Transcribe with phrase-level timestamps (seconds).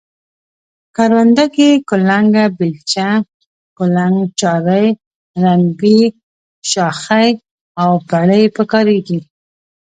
[0.95, 3.09] کرونده کې کلنگه، بیلچه،
[3.77, 4.87] کولنگ، چارۍ،
[5.43, 5.99] رنبی،
[6.69, 7.29] شاخۍ
[7.81, 9.19] او پړی په کاریږي.